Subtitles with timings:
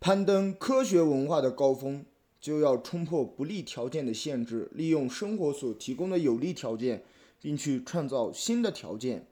[0.00, 2.06] 攀登科学文化的高峰，
[2.40, 7.04] 就要冲破不利条件的限制，利用生活所提供的有利条件，
[7.38, 9.26] 并去创造新的条件。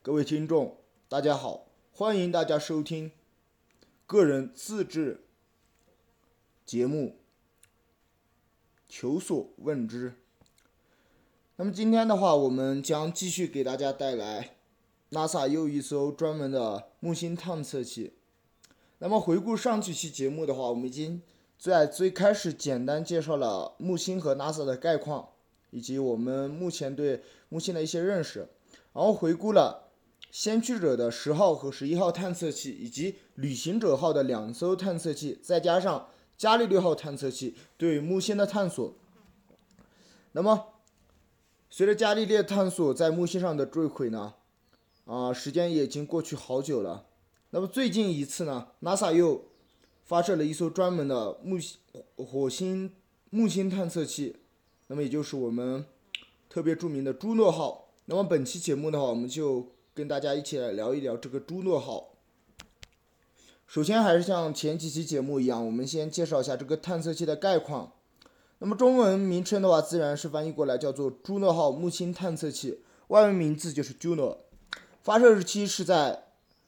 [0.00, 0.78] 各位听众，
[1.08, 3.10] 大家好，欢迎大家收听
[4.06, 5.24] 个人自制
[6.64, 7.08] 节目
[8.88, 10.10] 《求索问之》。
[11.56, 14.54] 那么今天的话，我们将继续给大家带来
[15.10, 18.12] NASA 又一艘专门的木星探测器。
[18.98, 21.20] 那么回顾上几期节目的话，我们已经
[21.58, 25.28] 在最开始简单介绍了木星和 NASA 的概况，
[25.70, 28.48] 以及我们目前对木星的一些认识，
[28.94, 29.90] 然后回顾了
[30.30, 38.94] 先驱者的十号和十一号探测器，以及旅行者号的两艘探测器，再加上伽利略号探测器对木星的探索。
[40.32, 40.68] 那么，
[41.68, 44.34] 随着伽利略探索在木星上的坠毁呢，
[45.04, 47.04] 啊，时间也已经过去好久了。
[47.50, 49.44] 那么最近一次呢，NASA 又
[50.04, 51.78] 发射了一艘专门的木星
[52.16, 52.92] 火星
[53.30, 54.36] 木星探测器，
[54.88, 55.86] 那么也就是我们
[56.50, 57.92] 特别著名的朱诺号。
[58.06, 62.10] 那么本期节目的话，我们就跟大家一起来聊一聊这个朱诺号。
[63.66, 67.92] 首先还是像前几期节目一样，我们先介绍一下这个探测器的概况。
[68.58, 74.38] 那么中文名称的话，自然是翻译过来叫做朱诺号木星探测器，外文名字就是 Juno。
[75.02, 76.25] 发射日期是在。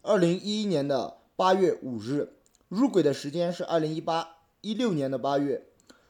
[0.08, 2.32] 二零一一年的八月五日，
[2.70, 5.66] 入轨的时间是二零一八一六年的八月，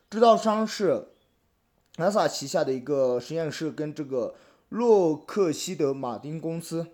[0.09, 1.09] 制造商是
[1.97, 4.37] NASA 旗下的一个实验室跟这个
[4.69, 6.87] 洛克希德马丁公司，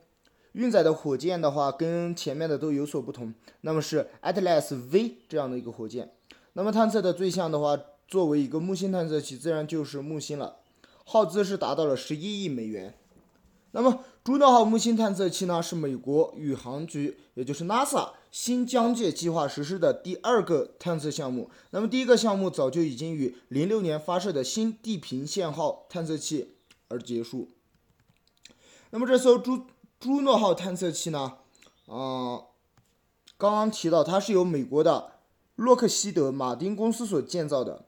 [0.53, 6.11] 运载的火箭的话跟前面的都有所不同，那么是 Atlas V 这样的一个火箭，
[6.55, 10.57] 那么探测的对象的话，作为一个木星探测器，自然就是木星了，
[11.05, 12.95] 耗资是达到了十一亿美元。
[13.77, 21.51] 那么，朱诺号木星探测器呢，是美国宇航局，也就是 NASA 新疆界计划实施的第二个探测项目。
[21.71, 26.55] 那么，第一个项目早就已经于零六年发射的新地平线号探测器
[26.87, 27.49] 而结束。
[28.91, 29.63] 那么，这艘朱
[29.99, 31.39] 朱诺号探测器呢，
[31.89, 32.47] 啊，
[33.37, 35.15] 刚刚提到它是由美国的
[35.57, 37.87] 洛克希德马丁公司所建造的。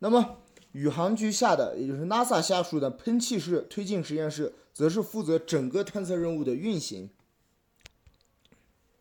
[0.00, 0.36] 那么，
[0.76, 4.52] 宇航局下的，也就是 NASA 下属的喷气式推进实验室。
[4.76, 7.08] 则是负责整个探测任务的运行。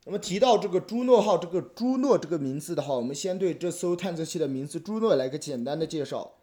[0.05, 6.35] 那么提到这个朱诺号，这个朱诺这个名字的话，我们先对这艘探测器的名字朱诺来个简单的介绍。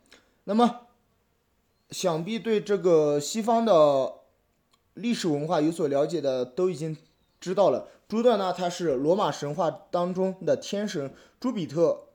[0.44, 0.80] 那么，
[1.88, 4.16] 想必对这个西方的
[4.92, 6.94] 历史文化有所了解的，都已经
[7.40, 7.88] 知道了。
[8.06, 11.10] 朱诺呢，他是罗马神话当中的天神
[11.40, 12.08] 朱比特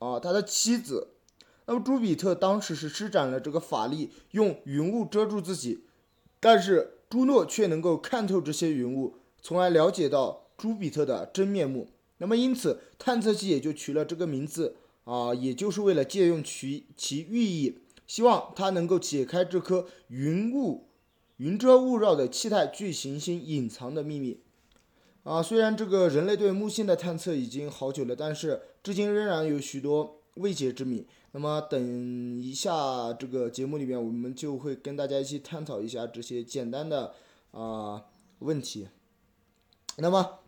[0.00, 1.11] 啊，他的妻子。
[1.66, 5.84] 那么朱比特当时是施展了这个法力，用云雾遮住自己。
[6.40, 11.88] 但是朱诺却能够看透这些云雾，从而了解到朱比特的真面目。
[12.18, 20.88] 那么因此，探测器也就取了这个名字啊，也就是为了借用其其寓意，希望它能够解开这颗云雾、
[21.36, 24.40] 云遮雾绕的气态巨行星隐藏的秘密。
[25.24, 31.06] 啊，虽然这个人类对木星的探测已经好久了，但是至今仍然有许多未解之谜。
[31.32, 31.80] 那么等
[32.42, 37.14] 一下，这个节目里面我们就会跟大家一起探讨一下这些简单的
[37.52, 38.02] 啊
[38.40, 38.88] 问题。
[39.96, 40.40] 那么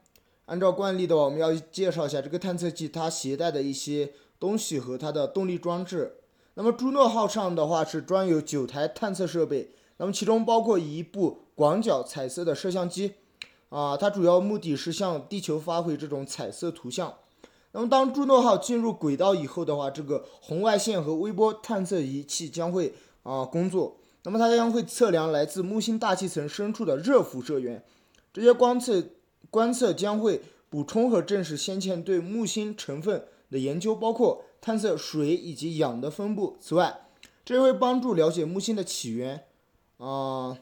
[0.46, 6.16] 按照惯例的话，我们要介绍一下这个探测器它携带的一些东西和它的动力装置。
[6.54, 13.14] 那么朱诺号上的话是装有九台探测设备，那么其中包括一部广角彩色的摄像机，
[13.70, 17.14] 啊，它主要目的是向地球发回这种彩色图像。
[17.76, 23.96] 那么，当朱诺号进入轨道以后的话，这个红外线和微波探测仪器将会啊工作。
[24.22, 27.84] 那么，它将会测量来自木星大气层深处的热辐射源。
[28.32, 29.02] 这些观测
[29.50, 30.40] 观测将会
[30.70, 36.56] 补充和证实先前对木星成分的研究，包括探测水以及氧的分布。
[36.60, 37.08] 此外，
[37.44, 39.46] 这会帮助了解木星的起源
[39.98, 40.58] 啊。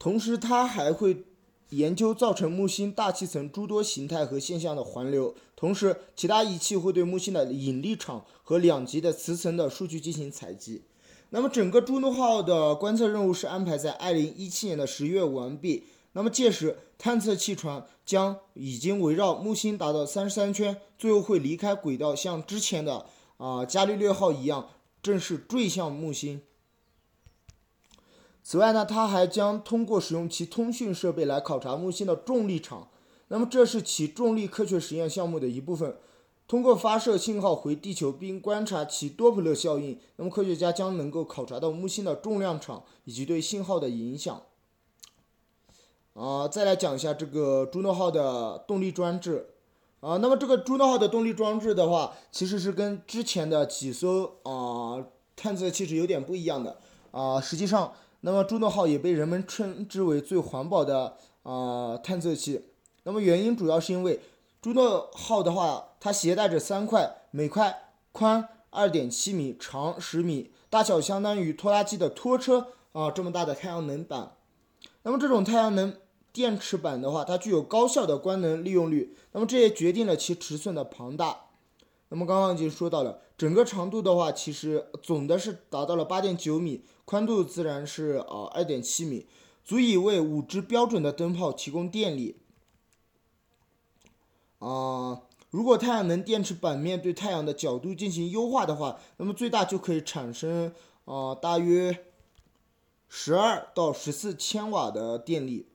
[0.00, 1.25] 同时，它还会。
[1.70, 10.82] 研究造成木星大气层诸多形态和现象的环流，同时其他仪器会对木星的引力场和两极的磁层的数据进行采集。
[11.30, 15.84] 那么整个朱诺号的观测任务是安排在二零一七年的十月完毕。
[16.12, 23.04] 那么届时探测器船将已经围绕木星达到三十三圈，最后会离开轨道，像之前的
[23.38, 24.68] 啊伽利略号一样
[25.02, 26.40] 正式坠向木星。
[28.48, 32.86] 此外呢，它还将通过使用其通讯设备来考察木星的重力场。
[33.26, 35.96] 那么，这是其重力科学实验项目的一部分。
[36.46, 44.40] 通过发射信号回地球并观察其多普勒效应，那么科学家将能够考察到木星的重量场以及对信号的影响。
[46.14, 49.54] 啊，再来讲一下这个朱诺号的动力装置。
[49.98, 55.04] 啊，那么这个朱诺号的动力装置的话，其实是跟之前的几艘啊
[55.34, 56.78] 探测器是有点不一样的
[57.10, 57.40] 啊。
[57.40, 62.70] 实际上，那么朱诺号也被人们称之为最环保的啊探测器。
[63.04, 64.20] 那么原因主要是因为
[64.60, 74.32] 朱诺号的话，它携带着三块，每块宽二点七米，长十米，大小相当于拖拉机的拖车啊这么大的太阳能板。
[75.02, 75.94] 那么这种太阳能。
[76.32, 81.46] 电池板的话，它具有高效的光能利用率，那么这也决定了其尺寸的庞大。
[82.10, 89.26] 那么刚刚已经说到了，整个长度的话，其实总的是达到了八点九米，宽度自然是呃二点七米，
[89.64, 92.36] 足以为五支标准的灯泡提供电力。
[94.58, 100.74] 啊，如果太阳能电池板面对太阳的角度进行优化的话，那么最大就可以产生
[101.04, 102.04] 啊大约
[103.08, 105.68] 十二到十四千瓦的电力。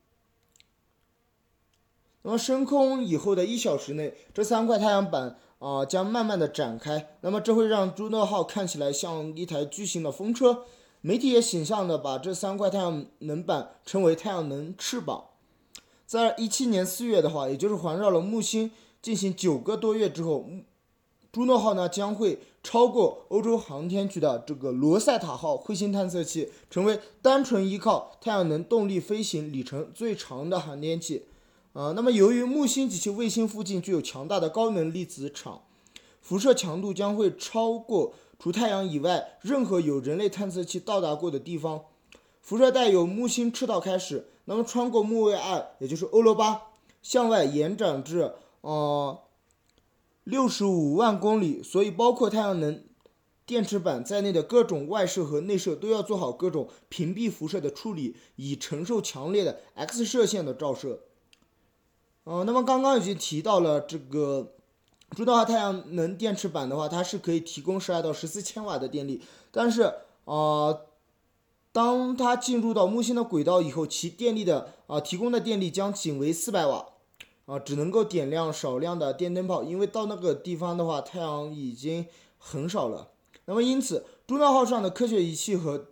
[2.23, 10.65] 那么升空以后的一小时内，这三块太阳板啊将慢慢的展开，那么这会让朱诺号看起来像一台巨型的风车。
[11.01, 15.25] 媒体也形象的把这三块太阳能板称为太阳能翅膀。
[16.05, 18.69] 在一七年四月的话，也就是环绕了木星
[19.01, 20.45] 进行九个多月之后，
[21.31, 31.25] 朱诺号呢将会超过欧洲航天局的这个罗塞塔号彗星探测器，成为单纯依靠太阳能动力飞行里程最长的航天器。
[31.73, 35.61] 啊，那么由于木星及其卫星附近具有强大的高能粒子场，
[36.21, 41.83] 辐射强度将会超过除太阳以外任何有人类探测器到达过的地方。
[42.41, 46.69] 辐射带由木星赤道开始，那么穿过木卫二，也就是欧罗巴，
[47.03, 49.21] 向外延展至呃
[50.23, 51.61] 六十五万公里。
[51.61, 52.83] 所以，包括太阳能
[53.45, 61.01] 电池板在内的各种外设和内设都要做好各种屏蔽辐射的处理，以承受强烈的 X 射线的照射。
[62.23, 64.55] 哦，那么刚刚已经提到了这个
[65.13, 69.21] 朱诺号太阳能电池板的话，它是可以提供十二到十四千瓦的电力，
[69.51, 69.93] 但是
[70.23, 70.79] 啊，
[71.73, 76.85] 当它进入到木星的轨道以后，其电力的啊提供的电力将仅为四百瓦，
[77.45, 82.05] 啊，只能够点亮少量的电灯泡，因为到那个地方的话，太阳已经
[82.37, 83.09] 很少了。
[83.45, 85.87] 那么因此，朱诺号上的科学仪器和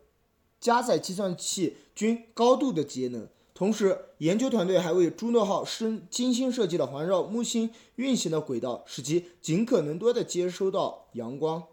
[0.62, 3.28] 加载计算器均高度的节能。
[3.60, 11.64] 同时，研究团队还为朱诺号深精心设计了环绕木星运行的轨道，使其尽可能多的接收到阳光。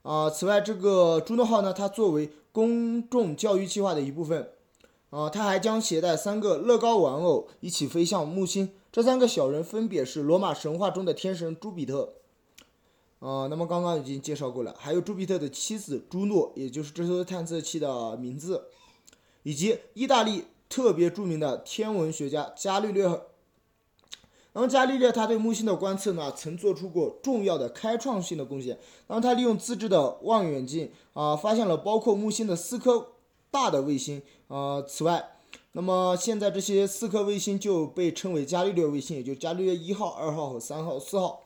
[0.00, 4.52] 啊，此外，这个朱诺号呢，它作为公众教育计划的一部分，
[5.10, 8.72] 啊，它还将携带三个乐高玩偶一起飞向木星。
[8.90, 12.14] 这三个小人分别是罗马神话中的天神朱比特。
[13.18, 18.68] 啊，那么刚刚已经介绍过了，还有朱比特的妻子朱诺，也就是这艘探测器的名字，
[19.42, 20.44] 以及意大利。
[20.68, 23.04] 特别著名的天文学家伽利略，
[24.52, 28.78] 然后伽利略他对木星的观测呢，曾做出过重要的开创性的贡献。
[29.06, 33.12] 然后他利用自制的望远镜啊，发现了包括木星的四颗
[33.50, 34.82] 大的卫星啊。
[34.82, 35.36] 此外，
[35.72, 41.42] 那么现在这些四颗卫星就被称为伽利略卫星，也就伽利略一号、二号和三号、四号。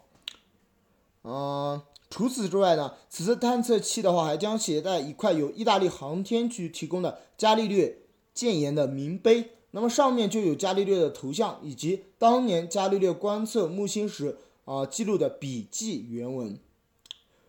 [1.25, 7.99] 嗯，除此之外呢，此次探测器的话还将携带一块由意大利航天局提供的伽利略。
[8.33, 16.59] 建言的铭碑，那么上面就有伽利略的头像，以及当年伽利略观测木星时啊记录的笔记原文。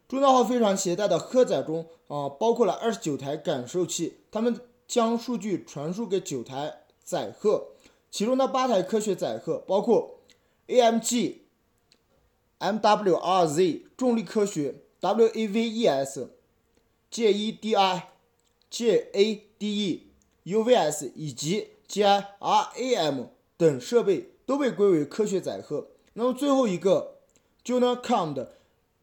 [0.08, 7.68] 朱诺号飞船携带的荷载中啊包括了二十九台感受器，它们将数据传输给九台载荷，
[8.10, 10.20] 其中的八台科学载荷包括
[10.68, 11.36] AMG、
[12.60, 16.28] MWRZ 重力科学、WAVES、
[17.10, 18.02] JEDI、
[18.70, 20.11] JADE。
[20.46, 25.88] UVS 以及 GIRAM 等设备都被归为科学载荷。
[26.14, 27.20] 那么最后一个
[27.64, 28.58] JUNOCOM 的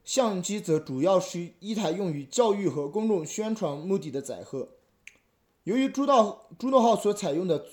[0.04, 4.68] 相机则主要是一台用于教育和公众宣传目的的载荷。
[5.64, 7.66] 由于朱道朱诺号所采用的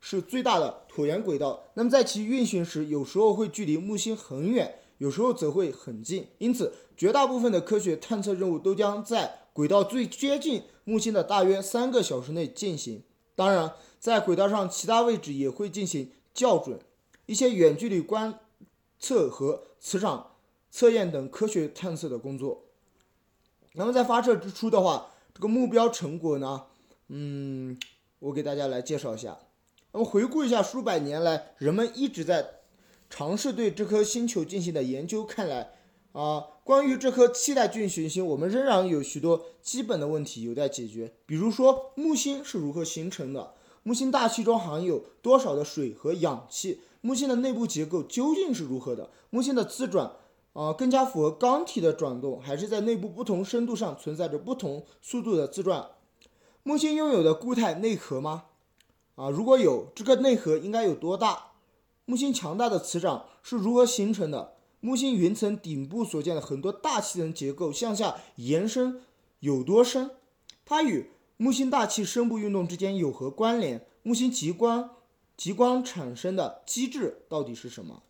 [0.00, 6.28] 是最大的椭圆轨道，那么在其运行时，有时候会距离木星很远，有时候则会很近。
[6.38, 13.02] 因此，绝大部分的科学探测任务都将在轨道最接近木星的大约三个小时内进行。
[13.40, 16.78] 当然，在轨道上其他位置也会进行校准，
[17.24, 18.38] 一些远距离观
[18.98, 20.32] 测和磁场
[20.70, 22.64] 测验等科学探测的工作。
[23.72, 26.66] 那么在发射之初的话，这个目标成果呢？
[27.08, 27.78] 嗯，
[28.18, 29.38] 我给大家来介绍一下。
[29.92, 32.60] 那么回顾一下数百年来人们一直在
[33.08, 35.70] 尝试对这颗星球进行的研究，看来
[36.12, 41.12] 啊，关于这颗气态巨行星，我们仍然有许多基本的问题有待解决。
[41.24, 43.54] 比如说，木星是如何形成的？
[43.84, 46.80] 木星大气中含有多少的水和氧气？
[47.00, 49.08] 木星的内部结构究竟是如何的？
[49.30, 50.12] 木星的自转
[50.52, 55.90] 啊，更加符合钢体的转动，还是在内部不同深度上存在着不同速度的自转？
[56.64, 58.46] 木星拥有的固态内核吗？
[59.14, 61.52] 啊，如果有，这个内核应该有多大？
[62.04, 64.54] 木星强大的磁场是如何形成的？
[64.80, 69.00] 木星云层顶部所见的很多大气层结构向下延伸
[69.40, 70.10] 有多深？
[70.64, 73.86] 它与木星大气深部运动之间有何关联？
[74.02, 74.90] 木星极光
[75.36, 78.02] 极光产生的机制到底是什么？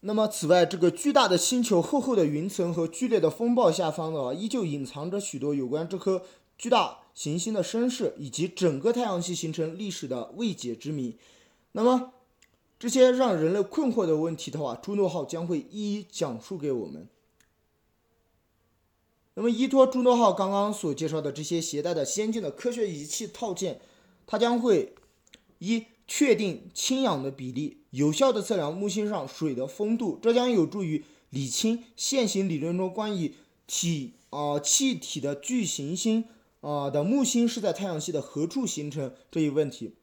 [0.00, 6.22] 那么，此外，这个巨大的星球厚厚的云层和剧烈的风暴下方的话，依旧隐藏着许多有关这颗
[6.56, 11.16] 巨大行星的身世以及整个太阳系形成历史的未解之谜。
[11.72, 12.12] 那么，
[12.78, 17.08] 这些让人类困惑的问题的话，朱诺号将会一一讲述给我们。
[19.34, 23.80] 那么，依托朱诺号刚刚所介绍的这些携带的先进的科学仪器套件，
[24.26, 24.94] 它将会
[25.58, 33.34] 一确定氢氧的比例，有效的测量木星上水的丰度，这将有助于理清现行理论中关于
[33.66, 36.24] 体啊气体的巨行星
[36.60, 39.96] 啊的木星是在太阳系的何处形成这一问题。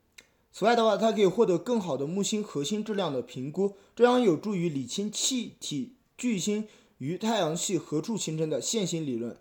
[0.54, 6.68] 此外的话，它可以获得更好的木星核心质量的评估，这将有助于理清气体巨星
[7.00, 9.36] 与太阳系何处形成的现行理论。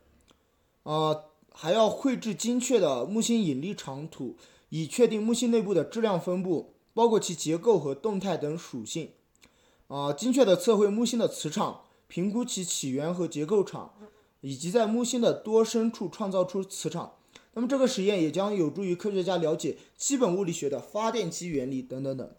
[0.84, 4.36] 啊，还要绘制精确的木星引力场图。
[4.70, 9.10] 以确定木星内部的质量分布，包括其结构和动态等属性，
[9.88, 13.92] 啊，精确的测绘木星的磁场，评估其起源和结构场，
[14.40, 17.16] 以及在木星的多深处创造出磁场。
[17.54, 22.30] 那么这个实验也将有助于科学家了解基本物理学的发电机原理等等等。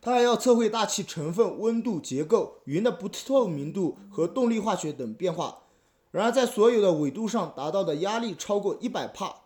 [0.00, 5.62] 它还要测绘大气成分、温度、结构、云的不透明度和动力化学等变化。
[6.10, 9.44] 然而，在所有的纬度上达到的压力超过一百帕。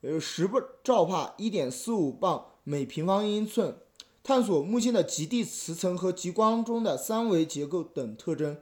[0.00, 0.48] 有十
[0.84, 3.76] 兆帕，一点四五磅每平方英寸，
[4.22, 8.58] 探索木星的极地磁层和极光中的三维结构等特征。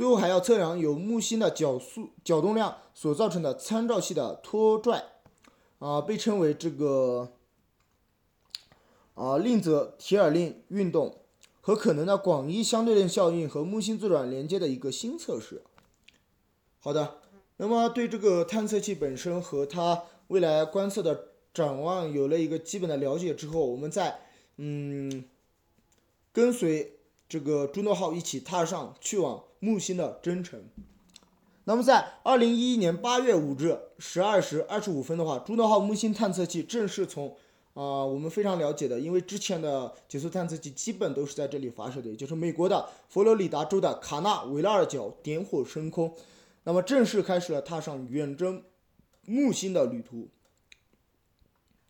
[0.00, 5.04] 最后还要测量由木星的角速角动量所造成的参照系的拖拽，
[5.78, 7.32] 啊，被称为这个
[9.12, 11.18] 啊令泽提尔令运动
[11.60, 15.60] 和可能的广义相对论效应和木星自转连接的一个新测试。
[16.78, 17.18] 好的，
[17.58, 20.04] 那么对这个探测器本身和它。
[20.28, 24.20] 未来观测的展望有了一个基本的了解之后，我们再
[24.56, 25.26] 嗯
[26.32, 26.99] 跟随
[27.30, 30.64] 这个朱诺号一起踏上去往木星的征程。
[31.62, 37.28] 那么在二零一一年八月五日十二时二十五分的话，朱诺号木星探测器正式从
[37.74, 46.12] 啊我们非常了解的，因为之前的解速探测器基本都是在这里发射的，也就是美国的佛罗里达州的卡纳维拉尔角点火升空，
[46.64, 48.62] 那么正式开始了踏上远征。
[49.26, 50.26] 木星的旅途。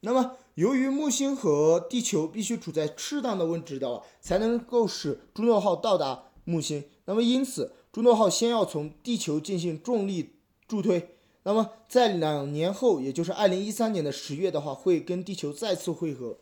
[0.03, 6.85] 那么，由于木星和地球必须处在适当的位置的，才能够使朱诺号到达木星。
[7.05, 11.17] 那么，因此，朱诺号先要从地球进行重力助推。
[11.43, 16.39] 那么，在两年后，也就是二零一三年的十月的话，会跟地球再次汇合。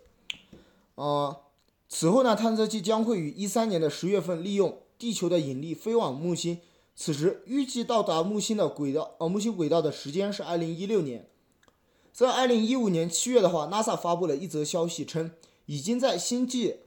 [0.94, 1.38] 啊，
[1.88, 6.60] 此后呢，探测器将会于一三年的十月份利用地球的引力飞往木星。
[6.94, 11.28] 此时预计到达木星的轨道，呃，木星轨道的时间是二零一六年。
[12.18, 15.30] 在二零一五年七月的话，NASA 发布了一则消息称，
[15.66, 16.78] 已经在星际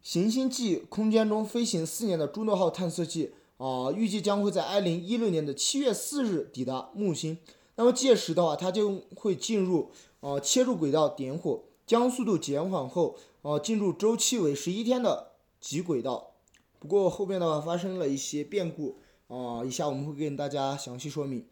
[0.00, 7.36] 行星际空间中飞行四年的朱诺号探测器，啊，预计将会在二零一六年的七月四日抵达木星。
[7.74, 9.90] 那么届时的话，它就会进入，
[10.20, 16.34] 呃，切入轨道点火，将速度减缓后，呃，进入周期为十一天的极轨道。
[16.78, 18.98] 不过后边的话发生了一些变故。
[19.26, 21.44] 啊，以下我们会跟大家详细说明。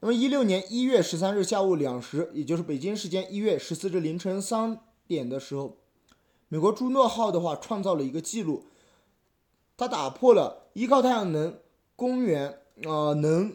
[0.00, 5.78] 那么，一六年一月十三日下午两时，也就是北京时间一月十四日凌晨三点的时候，
[6.48, 8.64] 美国朱诺号的话创造了一个记录，
[9.76, 11.58] 它打破了依靠太阳能
[11.96, 13.54] 公源啊能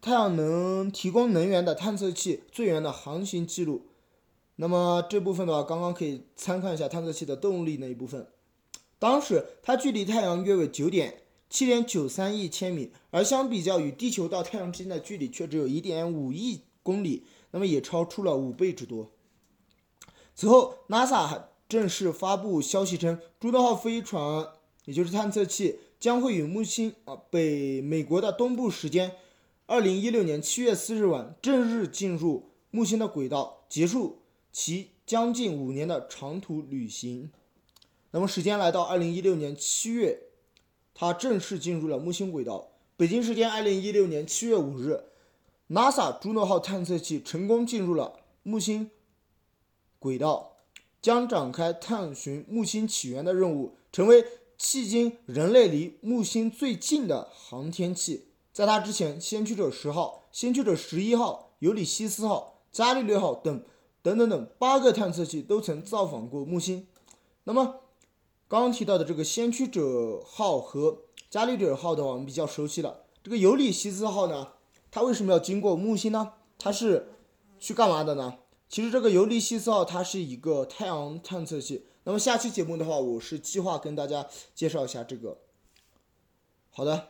[0.00, 3.86] 太阳能提供能源的探测器最远的航行记录。
[4.56, 8.26] 那么这部分的话，刚刚可以参看一下探测器的动力那一部分。
[8.98, 11.23] 当时它距离太阳约为九点。
[11.54, 19.12] 七点九三亿千米，而相比较与地球到太阳之间的距离却只有一点五亿公里，那么也超出了五倍之多。
[20.34, 24.48] 此后，NASA 还正式发布消息称，朱诺号飞船，
[24.86, 29.12] 也就是探测器，将会与木星啊北美国的东部时间
[29.66, 37.30] 二零一六年七月四日晚正日进入木星的轨道，结束其将近五年的长途旅行。
[38.10, 40.18] 那么，时间来到二零一六年七月。
[40.94, 42.68] 它正式进入了木星轨道。
[42.96, 45.04] 北京时间二零一六年七月五日
[45.68, 48.90] ，NASA 朱诺号探测器成功进入了木星
[49.98, 50.58] 轨道，
[51.02, 54.24] 将展开探寻木星起源的任务，成为
[54.56, 58.28] 迄今人类离木星最近的航天器。
[58.52, 63.64] 在它之前，先驱者十号、先驱者十一号、尤里西斯号、伽利略号等
[64.00, 66.86] 等等等八个探测器都曾造访过木星。
[67.42, 67.80] 那么，
[68.46, 73.04] 刚刚提到的这个先驱者号和伽利略号的话，我们比较熟悉了。
[73.22, 74.52] 这个尤里西斯号呢，
[74.90, 76.34] 它为什么要经过木星呢？
[76.58, 77.14] 它是
[77.58, 78.38] 去干嘛的呢？
[78.68, 81.86] 其实这个尤利西斯号它是一个太阳探测器。
[82.04, 85.38] 那么下期节目的话，我是计划跟大家介绍一下这个。
[86.70, 87.08] 好的，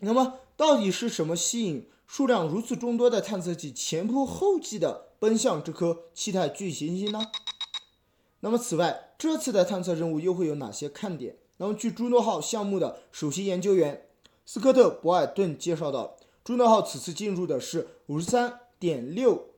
[0.00, 7.30] 那么到底是什么吸引数量如此众多的探测器前仆后继的奔向这颗气态巨行星呢？
[8.40, 11.36] 那么此外，这次的探测任务又会有哪些看点？
[11.58, 14.06] 那么据朱诺号项目的首席研究员
[14.46, 19.48] 斯科特·博尔顿介绍到，朱诺号此次进入的是五十三点六。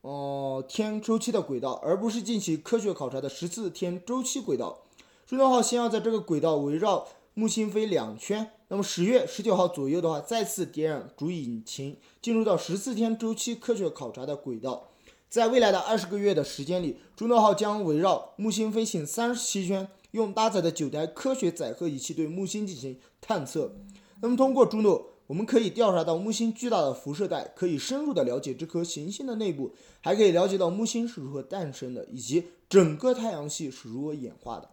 [0.00, 4.78] 哦，天周期的轨道，而不是进行科学考察的十四天周期轨道。
[5.26, 14.86] 朱诺号先要在这个轨道围绕木星飞两圈，那么十月十九号左右的话，再次点燃主引擎，进入到十四天周期科学考察的轨道。
[15.30, 23.76] 在未来的二十个月的时间里，朱诺号将围绕木星飞行三十七圈，用搭载的九台科学载荷仪器对木星进行探测。
[24.20, 25.06] 那么通过朱诺。
[25.30, 29.70] 我们可以调查到木星巨大的辐射带，可以深入的了解这颗行星的内部，
[30.00, 34.70] 还可以了解到木星是如何诞生的，以及整个太阳系是如何演化的。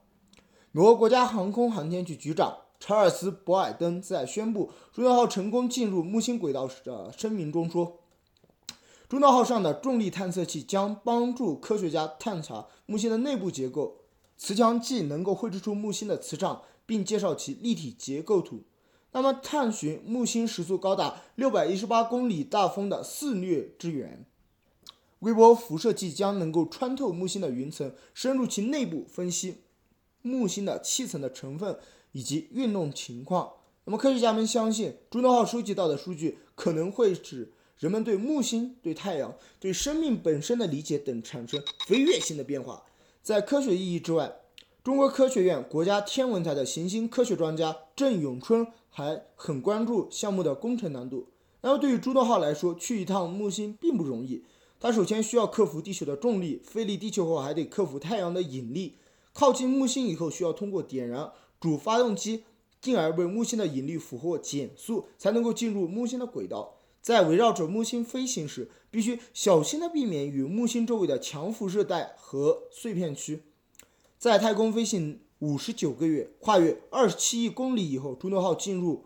[0.71, 7.99] 美国国家航空航天局局长查尔斯·博尔登在宣布朱诺号成功进入木星轨道时的声明中说
[9.09, 14.01] ：“朱诺号上的重力探测器将帮助科学家探查木星的内部结构。
[14.35, 18.63] 磁强计能够绘制出木星的磁场，并介绍其立体结构图。”
[19.13, 24.25] 那么，探寻木星时速高达六百一十八公里大风的肆虐之源，
[25.19, 29.61] 微波辐射剂将能够穿透木星的云层，深入其内部分析
[30.21, 31.79] 木星的气层的成分
[32.11, 33.53] 以及运动情况。
[33.85, 42.83] 那么，科学家们相信，朱诺号收集到的数据可能会使人们对木星、对太阳、对生命本身的理解等产生飞跃性的变化。
[43.21, 44.37] 在科学意义之外，
[44.83, 48.67] 中国科学院国家天文台的行星科学专家郑永春。
[48.89, 51.27] 还很关注项目的工程难度。
[51.61, 54.43] 那么对于朱诺号来说，去一趟木星并不容易。
[54.79, 58.95] 它首先需要克服地球的重力，飞离地球后还得克服太阳的引力。
[59.33, 62.45] 靠近木星以后，需要通过点燃主发动机，
[62.81, 66.76] 进而为木星的引力俘获减速，才能够进入木星的轨道。
[67.07, 73.43] 在围绕着木星飞行时，必须小心的避免与木星周围的强辐射带和碎片区。
[74.17, 75.21] 在太空飞行。
[75.39, 79.05] 五十九个月，跨越二十七亿公里以后，朱诺号进入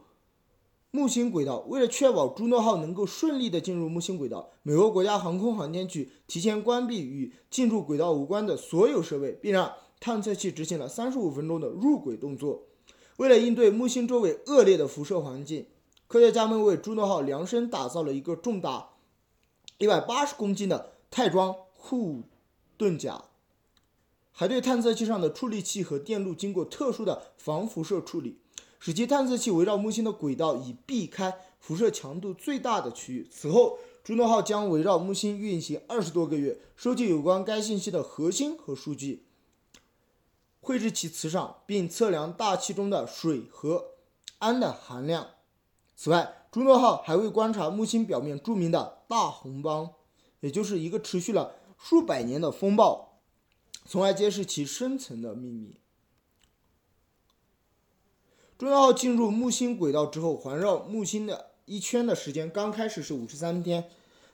[0.90, 1.60] 木星轨道。
[1.68, 12.64] 为了确保朱诺号能够顺利的进入木星轨道，美国国家航空航天局提前关闭与进入轨道无关的所有设备，并让探测器执行了三十五分钟的入轨动作。
[13.18, 15.68] 为了应对木星周围恶劣的辐射环境，
[16.12, 18.90] 科学家们为朱诺号量身打造了一个重达
[19.78, 22.24] 一百八十公斤的钛装护
[22.76, 23.24] 盾甲。
[24.34, 28.40] 还对探测器上的处理器和电路经过特殊的防辐射处理，
[28.78, 33.26] 使其探测器围绕木星的轨道，以避开辐射强度最大的区域。
[33.32, 39.24] 此后，朱诺号将围绕木星运行二十多个月，收集有关该信息的核心和数据，
[40.60, 43.92] 绘制其磁场，并测量大气中的水和
[44.40, 45.30] 氨的含量。
[46.04, 49.92] 此外，朱诺号还会观察木星表面著名的大红斑，
[50.40, 53.20] 也就是一个持续了数百年的风暴。
[53.86, 55.78] 从而揭示其深层的秘密。
[58.58, 63.88] 朱诺号进入木星轨道之后，环绕木星的一圈的时间刚开始是五十三天。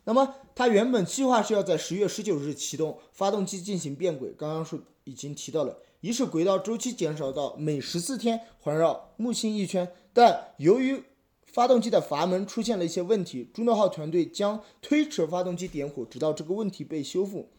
[0.05, 4.31] 那么，它原本计划是要在十月十九日启动发动机进行变轨。
[4.31, 9.91] 刚刚是已经提到了，以使轨道周期减少到每十四天环绕木星一圈。
[10.13, 11.03] 但由于
[11.51, 17.49] 发动机的阀门出现了一些问题，朱诺号团队将推迟发动机点火，直到这个问题被修复。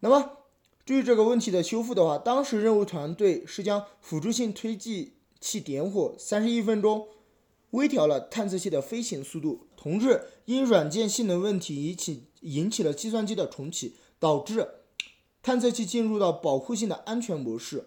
[0.00, 0.38] 那么，
[0.84, 7.08] 至于这个问题的修复的话，当时任务团队是将辅助性推进器点火三十一分钟，
[7.70, 9.66] 微调了探测器的飞行速度。
[9.76, 14.68] 同日，因软件性能问题引起引起了计算机的重启，导致
[15.42, 17.86] 探测器进入到保护性的安全模式。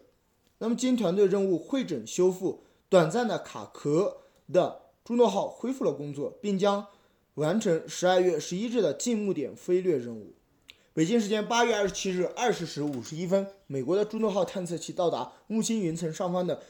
[0.58, 4.18] 那么，经团队任务会诊修复，短暂的卡壳
[4.52, 6.88] 的朱诺号恢复了工作，并将
[7.36, 10.34] 完成十二月十一日的近木点飞掠任务。
[10.94, 16.64] 北京时间八月二十七日二十时五十一分，美国的朱诺号探测器到达木星云层上方的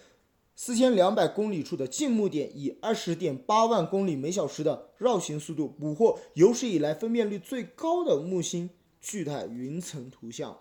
[0.53, 8.69] 四千两百公里处的近木点，以二十点八万公里每小时的绕行速度捕获有史以来分辨率最高的木星
[8.99, 10.59] 巨态云层图像。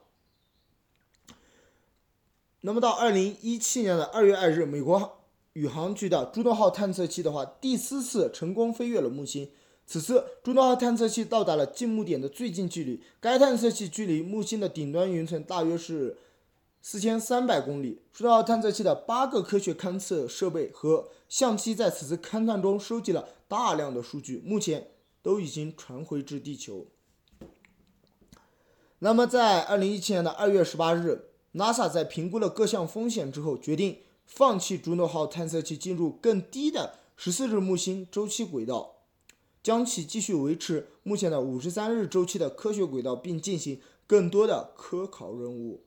[2.61, 5.24] 那么到二零一七年的二月二日，美国
[5.55, 9.51] 宇航局的朱诺号探测器的话，第四次成功飞越了木星。
[9.87, 16.17] 此次朱诺号探测器到达了近木点的最近距离，该探测器距离木星的顶端云层大约是
[16.83, 18.03] 四千三百公里。
[18.13, 24.89] 朱诺号探测器的八个科学勘测设备和相机在此次勘探中收集了大量的数据，目前
[25.23, 26.87] 都已经传回至地球。
[28.99, 38.97] 那么，在二零一七年的二月十八日，NASA 在评估了各项风险之后，决定放弃朱诺号探测器进入更低的十四日木星周期轨道，
[39.63, 45.85] 将其继续维持目前的五十三日周期的科学轨道，并进行更多的科考任务。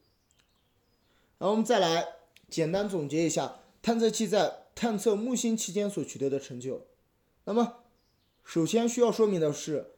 [1.37, 2.07] 然后我们再来
[2.49, 6.87] 简单总结一下探测器在探测木星期间所取得的成就。
[7.45, 7.75] 那么，
[8.43, 9.93] 首先需要说明的是。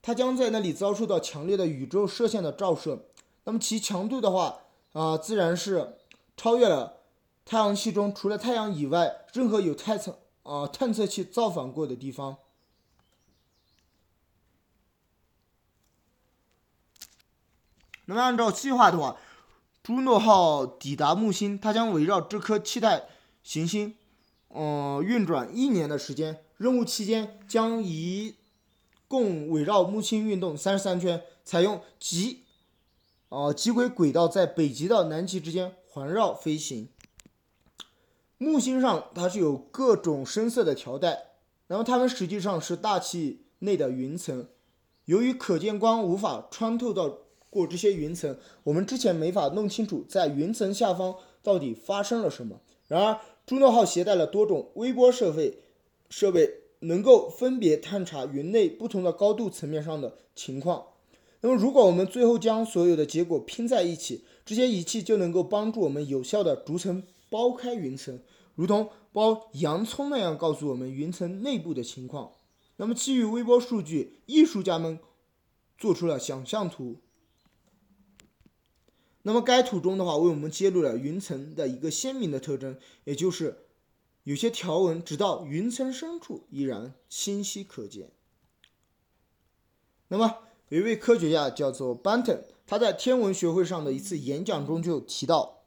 [0.00, 3.06] 它将在那里遭受到强烈的宇宙射线的照射，
[3.44, 4.60] 那么其强度的话
[4.92, 5.96] 啊，自然是
[6.36, 6.97] 超越了
[7.48, 12.36] 太阳系中除了太阳以外任何有探测啊探测器造访过的地方。
[18.04, 19.16] 那么按照计划的话，
[19.82, 23.04] 朱诺号抵达木星，它将围绕这颗气态
[23.42, 23.96] 行星，
[24.48, 26.44] 嗯，运转一年的时间。
[26.58, 28.34] 任务期间将一
[29.06, 32.44] 共围绕木星运动三十三圈，采用极，
[33.30, 36.90] 呃极轨轨道，在北极到南极之间环绕飞行。
[38.38, 41.32] 木星上它是有各种深色的条带，
[41.66, 44.48] 然后它们实际上是大气内的云层。
[45.04, 47.18] 由于可见光无法穿透到
[47.50, 52.60] 过这些云层，我们之前没法弄清楚在云层下方到底发生了什么。
[52.86, 55.58] 然而，朱诺号携带了多种微波设备，
[56.08, 56.62] 设备。
[56.82, 60.86] 能够分别探查云内不同的高度层面上的情况。
[61.40, 68.20] 那么，如果我们最后将所有的结果拼在一起，这些仪器就能够帮助我们有效的逐层剥开云层，
[68.54, 72.32] 如同剥洋葱那样告诉我们云层内部的情况。
[72.76, 74.98] 那么，基于微波数据，艺术家们
[75.76, 76.96] 做出了想象图。
[79.22, 83.64] 那么，该图中的话，为我们揭露了云层的一个鲜明的特征，也就是。
[84.24, 88.10] 有些条纹直到云层深处依然清晰可见。
[90.08, 95.57] 那么，有一位科学家叫做 Banton，他在天文学会上的一次演讲中就提到，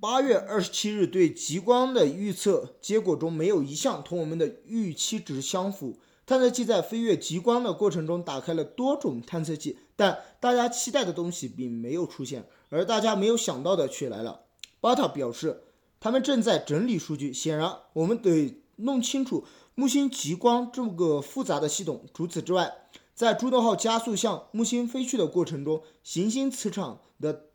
[0.00, 5.98] 八月二十七日对极光的预测结果中没有一项同我们的预期值相符。
[6.26, 14.42] 探测器在飞越极光的过程中打开了多种探测器，但大家期待的东西并没有出现，而大家没有想到的却来了。
[14.80, 15.64] 巴塔表示。
[16.00, 17.32] 他们正在整理数据。
[17.32, 22.04] 显然，我们得弄清楚木星极光这么个复杂的系统。
[22.14, 22.72] 除此之外，
[23.16, 27.47] 在朱诺号加速向木星飞去的过程中，行星磁场的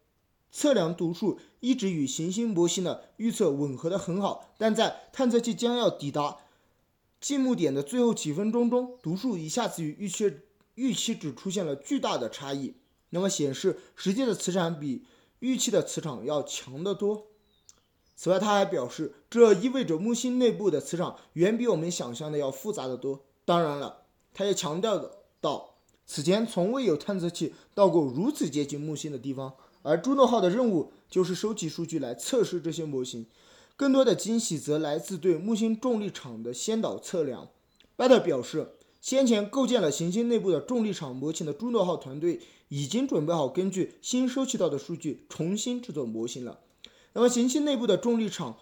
[0.53, 4.53] 测量读数一直与行星模型的预测吻合得很好。
[4.59, 6.37] 但在探测器将要抵达
[7.19, 10.31] 近木点的最后几分钟中，读数一下子与预期
[10.75, 12.75] 预期值出现了巨大的差异。
[13.09, 15.03] 那么显示，实际的磁场比
[15.39, 17.27] 预期的磁场要强得多。
[18.15, 23.25] 此外，他还表示，这意味着木星内部的磁场远比我们想象的要复杂的多。
[23.43, 29.53] 当然了，他也强调的到，此前从未有探测器到过如此接近木星的地方。
[29.83, 33.27] 而朱诺号的任务就是收集数据来测试这些模型。
[33.75, 37.49] 更多的惊喜则来自对木星重力场的先导测量。
[37.95, 38.69] 拜特表示，
[39.01, 46.59] 先前构建了行星内部的重力场模型的朱诺号团队已经准备好根据新收集到的数据重新制作模型了。
[47.13, 48.57] 那么，行星内部的重力场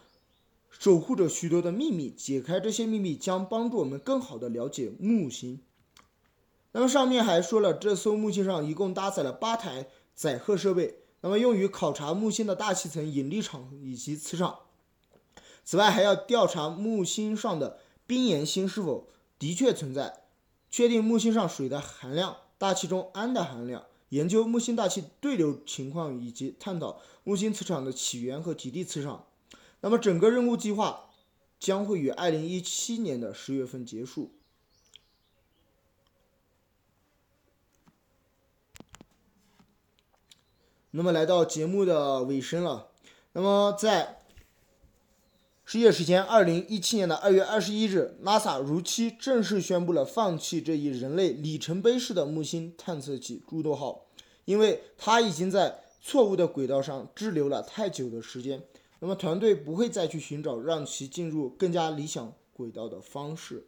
[0.70, 5.60] 守护着许多的秘密，解开这些秘密将帮助我们更好地了解木星。
[6.72, 14.60] 那么，上面还说了，这艘木星上一共搭载了八台载荷设备，那么用于考察木星的大气层、引力场以及磁场。
[15.64, 19.08] 此外，还要调查木星上的冰岩星是否
[19.38, 20.24] 的确存在，
[20.70, 23.86] 确定木星上水的含量、大气中氨的含量。
[24.10, 29.28] 研究木星大气对流情况，以及探讨木星磁场的起源和极地磁场。
[29.80, 31.12] 那么，整个任务计划
[31.60, 34.34] 将会于二零一七年的十月份结束。
[40.92, 42.90] 那么，来到节目的尾声了。
[43.32, 44.20] 那么，在
[45.64, 54.06] 世界时间二零一七年的二月二十一日，NASA 如期正式宣布了放弃这一人类里程碑式的木星探测器“朱诺号”，
[54.44, 58.62] 因为它已经在错误的轨道上滞留了太久的时间。
[59.00, 63.66] 那么，团队不会再去寻找让其进入更加理想轨道的方式。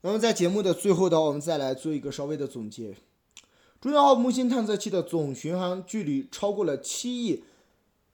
[0.00, 2.96] 那么，在节目的最后的，我们再来做一个稍微的总结。
[3.80, 7.44] 中段号木星探测器的总巡航距离超过了七亿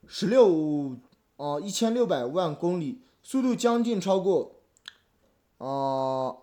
[0.06, 0.96] 十六
[1.36, 4.56] 呃一千六百万公里，速度将近超过
[5.58, 6.36] 啊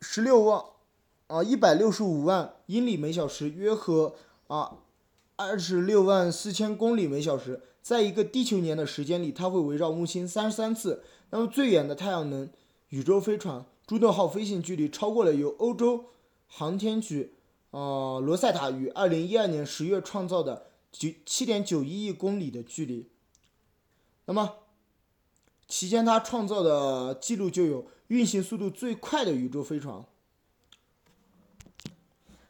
[0.00, 0.64] 十六万
[1.26, 4.14] 啊一百六十五万英里每小时，约合
[4.48, 4.78] 啊
[5.36, 7.60] 二十六万四千公里每小时。
[7.82, 11.04] 在一个地球年的时间里，它会围绕木星三十三次。
[11.28, 12.48] 那么最远的太阳能
[12.88, 16.06] 宇宙飞船朱诺号飞行距离超过了由欧洲
[16.46, 17.33] 航天局
[17.74, 23.08] 呃罗塞塔于二零一二年十月创造的九七点九一亿公里的距离。
[24.26, 24.58] 那么
[25.66, 30.04] 期间它创造的记录就有运行速度最快的宇宙飞船。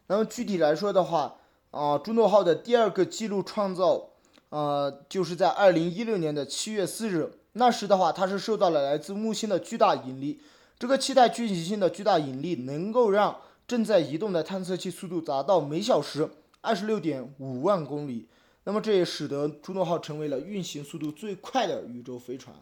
[0.08, 1.36] 那么具体来说的话，
[1.70, 4.10] 啊朱诺号的第二个记录创造。
[4.50, 10.40] 呃，就是在二零一六年的七月四日，那时的话，它是受到了来自木星的巨大引力。
[10.78, 18.28] 这个气态聚集性的巨大引力能够让正在移动的探测器速度达到每小时二十六点五万公里。
[18.64, 22.56] 那么这也使得朱诺号成为了运行速度最快的宇宙飞船。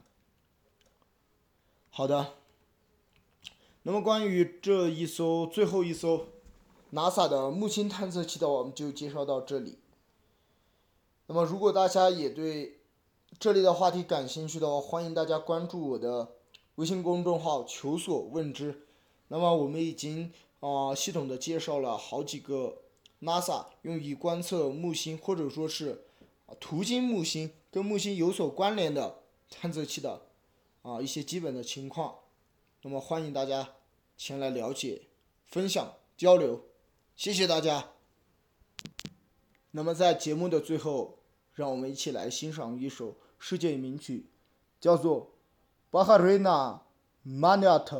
[1.91, 2.35] 好的，
[3.83, 6.27] 那么关于这一艘最后一艘
[6.93, 9.79] NASA 的木星探测器的，我们就介绍到这里。
[11.27, 12.81] 那么，如果大家也对
[13.39, 16.33] 这类的话题感兴趣的话，欢迎大家关注我的
[16.75, 18.83] 微信公众号“求索问知”。
[19.29, 22.79] 那么，我们已经啊系统的介绍了好几个
[23.21, 26.05] NASA 用以观测木星或者说是
[26.61, 30.23] 途经木星、跟木星有所关联的探测器的
[30.83, 32.21] 啊一些基本的情况。
[32.83, 33.75] 那么，欢迎大家
[34.17, 35.03] 前来了解、
[35.45, 36.63] 分享、交流，
[37.17, 37.91] 谢谢大家。
[39.73, 41.19] 那么在节目的最后，
[41.55, 44.27] 让我们一起来欣赏一首世界名曲，
[44.81, 45.23] 叫做
[45.91, 46.83] 《巴哈瑞纳·
[47.29, 47.99] 马尼亚特》。